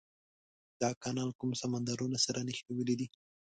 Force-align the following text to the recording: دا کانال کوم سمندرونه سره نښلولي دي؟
دا 0.81 0.89
کانال 1.01 1.29
کوم 1.39 1.51
سمندرونه 1.61 2.17
سره 2.25 2.39
نښلولي 2.47 2.95
دي؟ 2.99 3.07